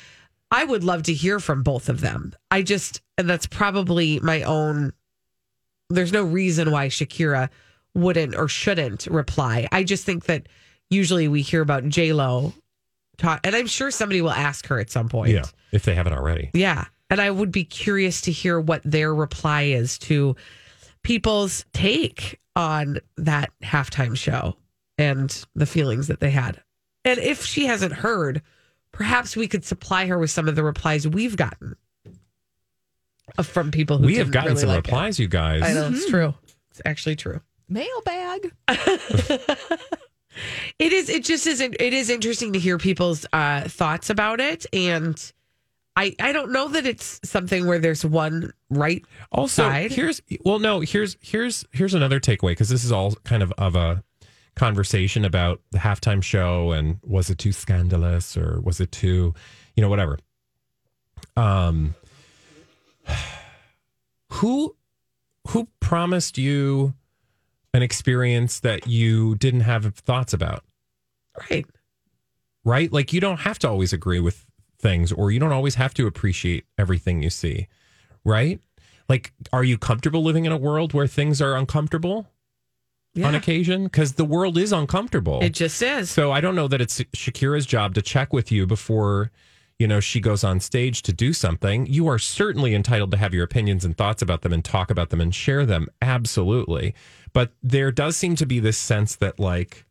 [0.52, 2.34] I would love to hear from both of them.
[2.50, 4.94] I just, and that's probably my own.
[5.92, 7.50] There's no reason why Shakira
[7.94, 9.68] wouldn't or shouldn't reply.
[9.72, 10.48] I just think that
[10.90, 12.54] usually we hear about J Lo,
[13.20, 15.32] talk, and I'm sure somebody will ask her at some point.
[15.32, 15.44] Yeah.
[15.72, 16.50] If they haven't already.
[16.54, 16.86] Yeah.
[17.10, 20.36] And I would be curious to hear what their reply is to
[21.04, 24.56] people's take on that halftime show
[24.98, 26.62] and the feelings that they had.
[27.06, 28.42] And if she hasn't heard,
[28.92, 31.76] perhaps we could supply her with some of the replies we've gotten
[33.42, 34.88] from people who We have didn't gotten really some like it.
[34.88, 35.64] replies, you guys.
[35.64, 36.10] I know it's mm-hmm.
[36.10, 36.34] true.
[36.72, 37.42] It's actually true.
[37.70, 38.52] Mailbag.
[40.78, 41.10] It is.
[41.10, 41.76] It just isn't.
[41.80, 45.20] It is interesting to hear people's uh, thoughts about it, and
[45.96, 49.92] I I don't know that it's something where there's one right Also, side.
[49.92, 53.76] here's well, no, here's here's here's another takeaway because this is all kind of of
[53.76, 54.04] a
[54.56, 59.34] conversation about the halftime show and was it too scandalous or was it too,
[59.76, 60.20] you know, whatever.
[61.38, 61.96] Um,
[64.32, 64.76] who
[65.48, 66.94] who promised you
[67.74, 70.64] an experience that you didn't have thoughts about?
[71.50, 71.66] right.
[72.64, 72.92] right?
[72.92, 74.46] Like you don't have to always agree with
[74.80, 77.68] things or you don't always have to appreciate everything you see,
[78.24, 78.60] right?
[79.08, 82.28] Like, are you comfortable living in a world where things are uncomfortable
[83.24, 83.86] on occasion?
[83.86, 85.40] Because the world is uncomfortable.
[85.42, 86.12] It just is.
[86.12, 89.32] so I don't know that it's Shakira's job to check with you before,
[89.80, 91.88] you know, she goes on stage to do something.
[91.88, 95.10] You are certainly entitled to have your opinions and thoughts about them and talk about
[95.10, 95.88] them and share them.
[96.02, 96.94] Absolutely.
[97.32, 99.86] But there does seem to be this sense that, like,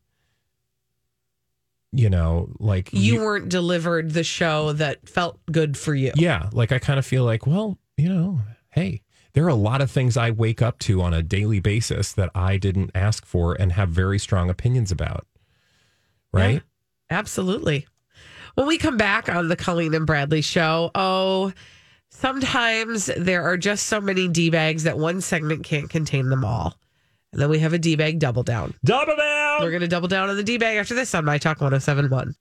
[1.91, 6.11] you know, like you, weren't delivered the show that felt good for you.
[6.15, 9.01] yeah, like I kind of feel like, well, you know, hey,
[9.33, 12.29] there are a lot of things I wake up to on a daily basis that
[12.35, 15.25] I didn't ask for and have very strong opinions about.
[16.31, 16.61] Right?
[17.09, 17.87] Yeah, absolutely.
[18.59, 21.53] When we come back on the Colleen and Bradley show, oh,
[22.09, 26.77] sometimes there are just so many D bags that one segment can't contain them all.
[27.31, 28.73] And then we have a D bag double down.
[28.83, 29.61] Double down.
[29.61, 32.35] We're going to double down on the D bag after this on My Talk 1071.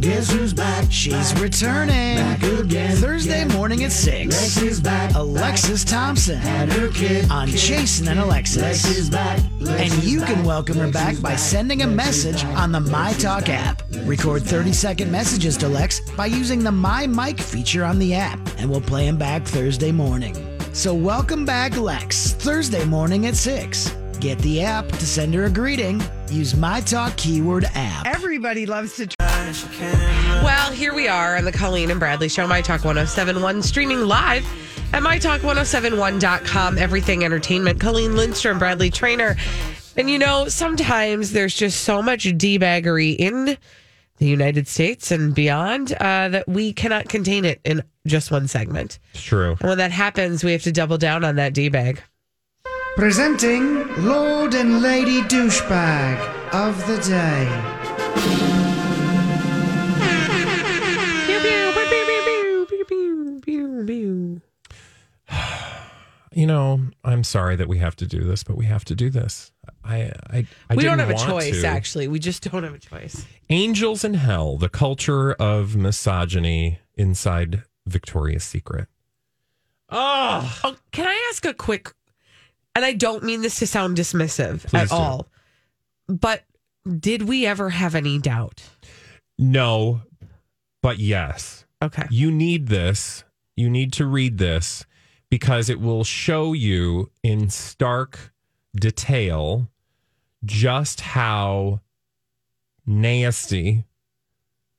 [0.00, 0.84] Guess who's back?
[0.90, 2.18] She's returning.
[2.18, 2.96] Back again.
[2.96, 4.32] Thursday morning at 6.
[4.32, 5.12] Lexi's back.
[5.16, 6.38] Alexis Thompson.
[6.42, 7.28] And her kid.
[7.32, 8.62] On Jason and Alexis.
[8.62, 9.40] Lexi's back.
[9.60, 13.82] and you can welcome her back by sending a message on the My Talk app.
[14.04, 18.38] Record 30 second messages to Lex by using the My Mic feature on the app,
[18.58, 20.36] and we'll play them back Thursday morning.
[20.72, 22.34] So welcome back, Lex.
[22.34, 23.96] Thursday morning at 6.
[24.20, 28.06] Get the app to send her a greeting Use my talk keyword app.
[28.06, 29.17] Everybody loves to.
[29.48, 34.44] Well, here we are on the Colleen and Bradley Show, My Talk 1071, streaming live
[34.92, 36.76] at MyTalk1071.com.
[36.76, 37.80] Everything Entertainment.
[37.80, 39.36] Colleen Lindstrom, Bradley Traynor.
[39.96, 43.56] And you know, sometimes there's just so much debaggery in
[44.18, 48.98] the United States and beyond uh, that we cannot contain it in just one segment.
[49.14, 49.56] It's true.
[49.60, 52.02] And when that happens, we have to double down on that D-bag.
[52.96, 58.47] Presenting Lord and Lady Douchebag of the Day.
[66.32, 69.08] You know, I'm sorry that we have to do this, but we have to do
[69.08, 69.50] this.
[69.82, 71.66] I, I, I we don't have a choice, to.
[71.66, 72.06] actually.
[72.06, 73.24] We just don't have a choice.
[73.48, 78.88] Angels in Hell, the culture of misogyny inside Victoria's Secret.
[79.88, 81.94] Oh, Oh, can I ask a quick?
[82.74, 84.94] And I don't mean this to sound dismissive Please at do.
[84.94, 85.28] all,
[86.08, 86.44] but
[87.00, 88.62] did we ever have any doubt?
[89.38, 90.02] no,
[90.82, 91.64] but yes.
[91.82, 92.04] Okay.
[92.10, 93.24] You need this.
[93.58, 94.86] You need to read this
[95.30, 98.32] because it will show you in stark
[98.72, 99.68] detail
[100.44, 101.80] just how
[102.86, 103.84] nasty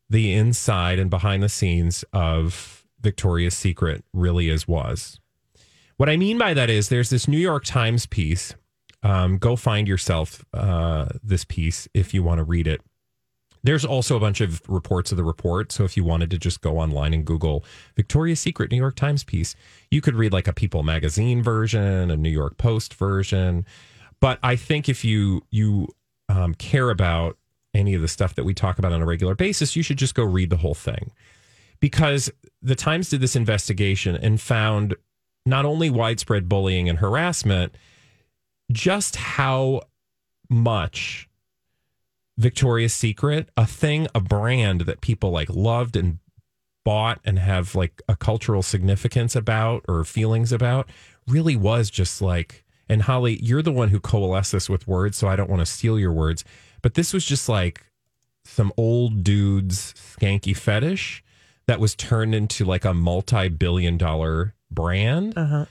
[0.10, 5.20] the inside and behind the scenes of Victoria's Secret really is was.
[5.98, 8.56] What I mean by that is there's this New York Times piece.
[9.04, 12.80] Um, go find yourself uh, this piece if you want to read it.
[13.64, 15.72] There's also a bunch of reports of the report.
[15.72, 19.24] So if you wanted to just go online and Google Victoria's Secret New York Times
[19.24, 19.56] piece,
[19.92, 23.66] you could read like a People magazine version, a New York Post version.
[24.20, 25.88] But I think if you you
[26.30, 27.38] um, care about
[27.74, 30.16] any of the stuff that we talk about on a regular basis, you should just
[30.16, 31.12] go read the whole thing
[31.80, 34.96] because the Times did this investigation and found
[35.46, 37.76] not only widespread bullying and harassment,
[38.72, 39.82] just how
[40.50, 41.29] much
[42.40, 46.20] Victoria's Secret, a thing, a brand that people like loved and
[46.86, 50.90] bought and have like a cultural significance about or feelings about,
[51.28, 55.28] really was just like, and Holly, you're the one who coalesced this with words, so
[55.28, 56.46] I don't want to steal your words,
[56.82, 57.86] but this was just like
[58.46, 61.22] some old dude's skanky fetish
[61.68, 65.38] that was turned into like a multi billion dollar brand.
[65.38, 65.66] Uh-huh.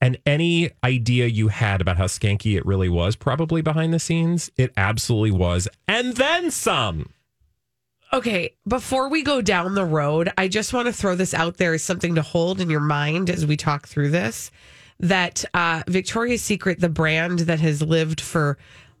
[0.00, 4.50] And any idea you had about how skanky it really was, probably behind the scenes,
[4.56, 5.68] it absolutely was.
[5.88, 7.10] And then some.
[8.12, 11.74] Okay, before we go down the road, I just want to throw this out there
[11.74, 14.50] as something to hold in your mind as we talk through this.
[15.00, 18.58] That uh, Victoria's Secret, the brand that has lived for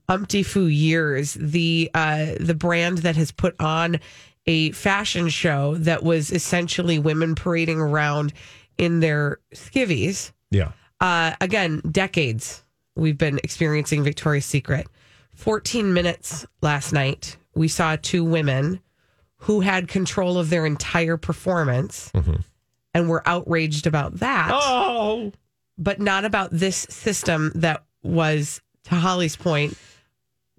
[0.08, 4.00] umpty foo years, the uh, the brand that has put on
[4.46, 8.32] a fashion show that was essentially women parading around
[8.78, 10.32] in their skivvies.
[10.50, 10.72] Yeah.
[11.00, 14.86] Uh, again, decades we've been experiencing Victoria's Secret.
[15.34, 18.80] 14 minutes last night, we saw two women
[19.40, 22.10] who had control of their entire performance
[22.94, 25.30] and were outraged about that, Oh.
[25.76, 29.76] but not about this system that was, to Holly's point,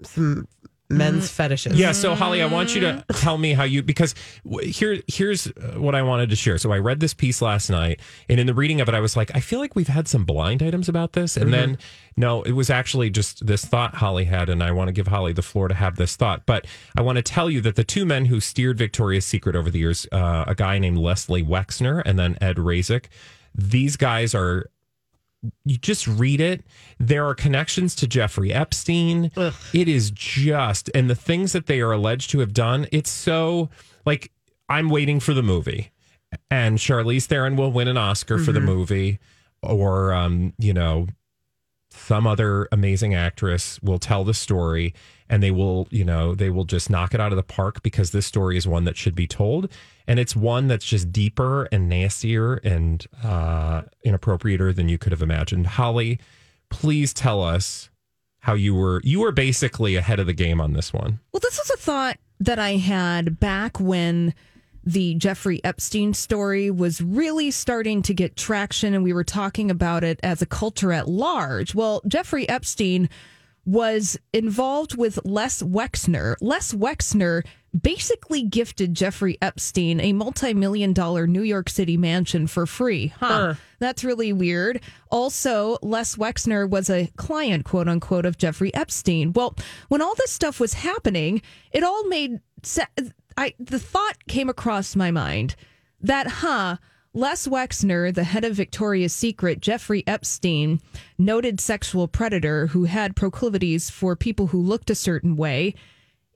[0.03, 0.47] some
[0.89, 1.79] men's fetishes.
[1.79, 1.91] Yeah.
[1.91, 5.75] So, Holly, I want you to tell me how you because w- here here's uh,
[5.77, 6.57] what I wanted to share.
[6.57, 9.17] So, I read this piece last night, and in the reading of it, I was
[9.17, 11.77] like, I feel like we've had some blind items about this, and then
[12.15, 15.33] no, it was actually just this thought Holly had, and I want to give Holly
[15.33, 16.45] the floor to have this thought.
[16.45, 16.65] But
[16.97, 19.79] I want to tell you that the two men who steered Victoria's Secret over the
[19.79, 23.05] years, uh, a guy named Leslie Wexner and then Ed Razek,
[23.53, 24.69] these guys are
[25.65, 26.63] you just read it.
[26.99, 29.31] There are connections to Jeffrey Epstein.
[29.73, 33.69] It is just, and the things that they are alleged to have done, it's so
[34.05, 34.31] like
[34.69, 35.91] I'm waiting for the movie,
[36.49, 39.19] and Charlize Theron will win an Oscar for the movie,
[39.61, 41.07] or um, you know,
[41.89, 44.93] some other amazing actress will tell the story
[45.29, 48.11] and they will, you know, they will just knock it out of the park because
[48.11, 49.71] this story is one that should be told.
[50.07, 55.21] And it's one that's just deeper and nastier and uh, inappropriater than you could have
[55.21, 55.67] imagined.
[55.67, 56.19] Holly,
[56.69, 57.89] please tell us
[58.39, 61.19] how you were, you were basically ahead of the game on this one.
[61.33, 64.33] Well, this was a thought that I had back when
[64.85, 70.05] the Jeffrey Epstein story was really starting to get traction and we were talking about
[70.05, 71.75] it as a culture at large.
[71.75, 73.09] Well, Jeffrey Epstein
[73.67, 76.35] was involved with Les Wexner.
[76.39, 77.45] Les Wexner
[77.79, 83.07] basically gifted Jeffrey Epstein a multi million dollar New York City mansion for free.
[83.19, 83.55] Huh.
[83.79, 84.81] That's really weird.
[85.11, 89.33] Also, Les Wexner was a client, quote unquote, of Jeffrey Epstein.
[89.33, 89.53] Well,
[89.89, 91.41] when all this stuff was happening,
[91.73, 92.85] it all made se-
[93.35, 95.55] I the thought came across my mind
[95.99, 96.77] that, huh,
[97.17, 100.79] Les Wexner, the head of Victoria's Secret, Jeffrey Epstein,
[101.17, 105.73] noted sexual predator who had proclivities for people who looked a certain way,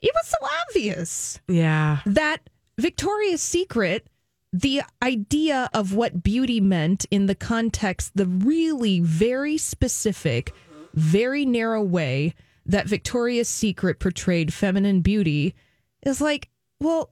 [0.02, 2.00] it was so obvious Yeah.
[2.08, 4.08] that Victoria's Secret,
[4.52, 10.52] the idea of what beauty meant in the context, the really very specific,
[10.96, 12.34] very narrow way
[12.66, 15.54] that Victoria's Secret portrayed feminine beauty
[16.02, 17.12] is like, well,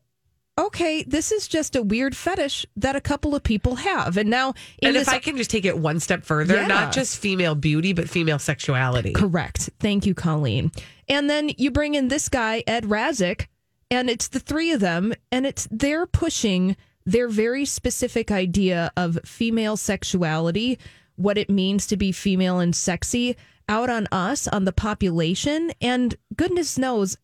[0.60, 4.18] okay, this is just a weird fetish that a couple of people have.
[4.18, 4.54] And now,
[4.84, 6.68] And if I can just take it one step further, Yeah.
[6.68, 9.14] not just female beauty, but female sexuality.
[9.14, 9.70] Correct.
[9.80, 10.72] Thank you, Colleen.
[11.08, 13.48] And then you bring in this guy, Ed Razek,
[13.90, 19.18] and it's the three of them, and it's they're pushing their very specific idea of
[19.26, 20.78] female sexuality,
[21.16, 23.36] what it means to be female and sexy,
[23.68, 25.72] out on us, on the population.
[25.82, 27.18] And goodness knows,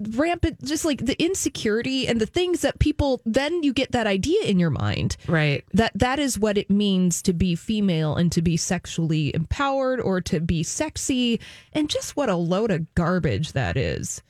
[0.00, 4.42] rampant, just like the insecurity and the things that people, then you get that idea
[4.44, 5.64] in your mind Right.
[5.72, 10.20] that that is what it means to be female and to be sexually empowered or
[10.22, 11.40] to be sexy
[11.72, 14.22] and just what a load of garbage that is.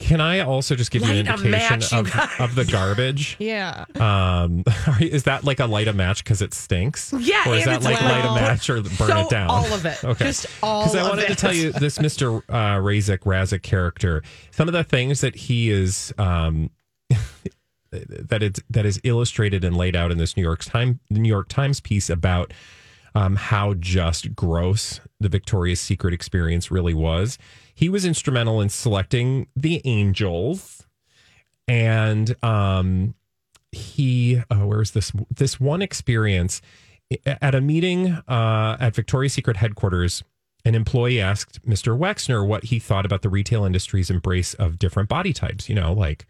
[0.00, 3.36] Can I also just give you an indication match, of, of the garbage?
[3.40, 3.84] Yeah.
[3.96, 4.62] Um,
[5.00, 7.12] you- is that like a light a match because it stinks?
[7.18, 8.10] Yeah, or is that like loud.
[8.10, 9.50] light a match or burn So, it down?
[9.50, 10.02] all of it.
[10.04, 14.22] Okay, Just all Because I wanted to tell you this, Mister uh, Razek Razek character.
[14.52, 16.12] Some of the things that he is.
[16.18, 16.70] Um,
[17.90, 21.48] that it's that is illustrated and laid out in this New York Times New York
[21.48, 22.52] Times piece about
[23.14, 27.38] um, how just gross the Victoria's Secret experience really was.
[27.78, 30.84] He was instrumental in selecting the angels,
[31.68, 33.14] and um,
[33.70, 36.60] he oh, where's this this one experience
[37.24, 40.24] at a meeting uh, at Victoria's Secret headquarters.
[40.64, 41.96] An employee asked Mr.
[41.96, 45.68] Wexner what he thought about the retail industry's embrace of different body types.
[45.68, 46.26] You know, like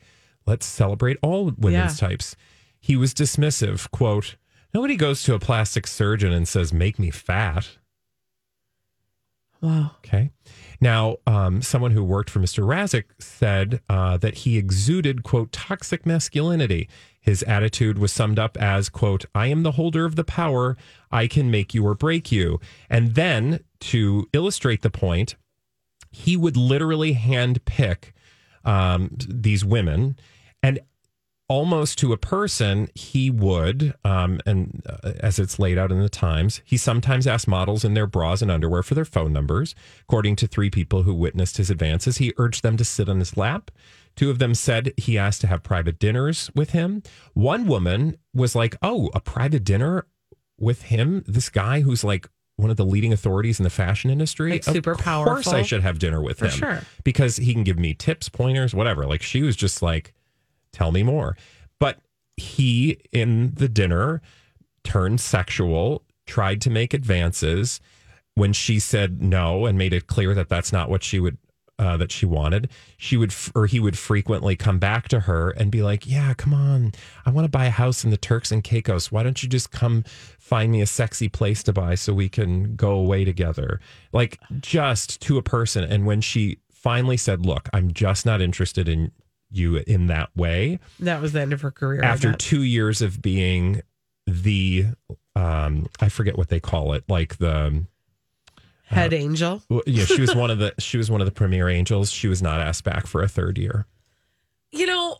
[0.47, 2.09] let's celebrate all women's Yeah.
[2.09, 2.37] types.
[2.79, 3.91] He was dismissive.
[3.91, 4.37] Quote:
[4.75, 7.71] Nobody goes to a plastic surgeon and says, "Make me fat."
[9.63, 9.93] Wow.
[10.05, 10.31] Okay.
[10.81, 12.65] Now, um, someone who worked for Mr.
[12.65, 16.89] Razek said uh, that he exuded, quote, toxic masculinity.
[17.21, 20.77] His attitude was summed up as, quote, I am the holder of the power.
[21.11, 22.61] I can make you or break you.
[22.89, 25.35] And then to illustrate the point,
[26.11, 28.15] he would literally hand pick
[28.65, 30.17] um, these women
[30.63, 30.81] and
[31.49, 36.09] almost to a person, he would, um, and uh, as it's laid out in the
[36.09, 39.75] Times, he sometimes asked models in their bras and underwear for their phone numbers.
[40.03, 43.37] According to three people who witnessed his advances, he urged them to sit on his
[43.37, 43.71] lap.
[44.15, 47.03] Two of them said he asked to have private dinners with him.
[47.35, 50.07] One woman was like, Oh, a private dinner
[50.59, 51.25] with him?
[51.27, 54.51] This guy who's like, one of the leading authorities in the fashion industry.
[54.51, 55.47] Like super of course.
[55.47, 56.83] I should have dinner with For him sure.
[57.05, 59.07] because he can give me tips, pointers, whatever.
[59.07, 60.13] Like she was just like,
[60.73, 61.37] tell me more.
[61.79, 61.99] But
[62.37, 64.23] he, in the dinner,
[64.85, 67.81] turned sexual, tried to make advances.
[68.35, 71.39] When she said no and made it clear that that's not what she would,
[71.81, 75.51] uh, that she wanted, she would, f- or he would frequently come back to her
[75.51, 76.93] and be like, Yeah, come on.
[77.27, 79.11] I want to buy a house in the Turks and Caicos.
[79.11, 80.05] Why don't you just come
[80.39, 83.81] find me a sexy place to buy so we can go away together?
[84.13, 85.83] Like just to a person.
[85.83, 89.11] And when she finally said, Look, I'm just not interested in
[89.51, 92.03] you in that way That was the end of her career.
[92.03, 93.83] After two years of being
[94.27, 94.87] the
[95.35, 97.85] um i forget what they call it like the
[98.85, 99.63] head angel.
[99.71, 102.29] well, yeah she was one of the she was one of the premier angels she
[102.29, 103.87] was not asked back for a third year
[104.73, 105.17] You know,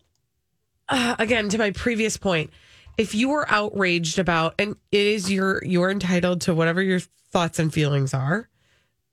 [0.91, 2.51] uh, again to my previous point,
[2.99, 7.01] if you were outraged about, and it is your you're entitled to whatever your
[7.31, 8.48] thoughts and feelings are.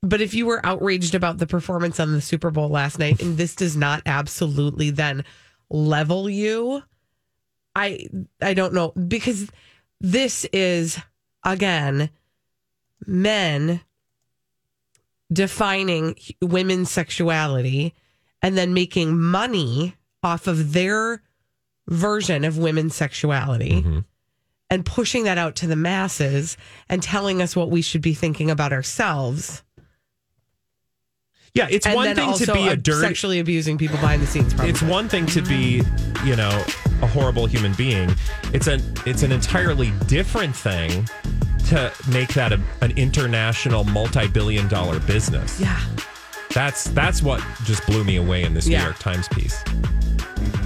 [0.06, 3.38] But if you were outraged about the performance on the Super Bowl last night, and
[3.38, 5.26] this does not absolutely then
[5.72, 6.84] level you,
[7.76, 8.08] I
[8.40, 9.50] I don't know because
[10.00, 11.00] this is
[11.44, 12.12] again
[13.08, 13.82] men
[15.34, 17.96] defining women's sexuality
[18.44, 21.24] and then making money off of their
[21.88, 24.00] version of women's sexuality mm-hmm.
[24.70, 26.58] and pushing that out to the masses
[26.90, 29.64] and telling us what we should be thinking about ourselves.
[31.56, 34.54] Yeah it's and one thing to be a dirty sexually abusing people behind the scenes.
[34.54, 34.70] Probably.
[34.70, 35.82] it's one thing to be
[36.24, 36.64] you know
[37.02, 38.14] a horrible human being
[38.54, 41.08] it's an it's an entirely different thing
[41.68, 45.80] to make that a, an international multi-billion dollar business yeah.
[46.54, 48.80] that's that's what just blew me away in this Yeah.
[48.80, 49.64] new york times piece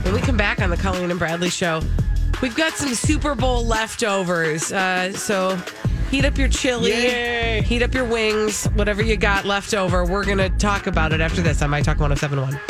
[0.04, 1.82] When we come back on the Colleen and Bradley show,
[2.42, 4.72] we've got some Super Bowl leftovers.
[4.72, 5.58] Uh, so
[6.10, 10.06] heat up your chili, heat up your wings, whatever you got left over.
[10.06, 12.70] We're going to talk about it after this on My Talk 1071.